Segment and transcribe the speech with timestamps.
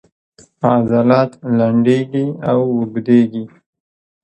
[0.71, 3.43] عضلات لنډیږي او اوږدیږي